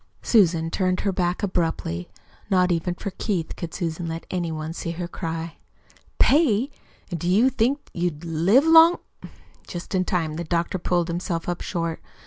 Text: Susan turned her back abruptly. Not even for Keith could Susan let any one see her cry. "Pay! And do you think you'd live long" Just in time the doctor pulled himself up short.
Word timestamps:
Susan 0.23 0.71
turned 0.71 1.01
her 1.01 1.11
back 1.11 1.43
abruptly. 1.43 2.09
Not 2.49 2.71
even 2.71 2.95
for 2.95 3.11
Keith 3.11 3.55
could 3.55 3.71
Susan 3.71 4.07
let 4.07 4.25
any 4.31 4.51
one 4.51 4.73
see 4.73 4.89
her 4.93 5.07
cry. 5.07 5.57
"Pay! 6.17 6.71
And 7.11 7.19
do 7.19 7.29
you 7.29 7.51
think 7.51 7.87
you'd 7.93 8.25
live 8.25 8.65
long" 8.65 8.97
Just 9.67 9.93
in 9.93 10.03
time 10.03 10.37
the 10.37 10.43
doctor 10.43 10.79
pulled 10.79 11.07
himself 11.07 11.47
up 11.47 11.61
short. 11.61 12.01